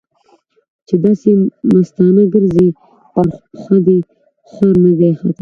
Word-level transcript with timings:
چې 0.87 0.95
داسې 1.03 1.31
مستانه 1.73 2.23
ګرځې؛ 2.33 2.67
پر 3.13 3.27
پښه 3.53 3.77
دې 3.85 3.97
خر 4.51 4.73
نه 4.83 4.91
دی 4.97 5.09
ختلی. 5.19 5.39